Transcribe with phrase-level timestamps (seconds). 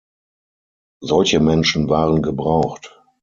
[1.03, 3.03] Solche Menschen waren gebraucht.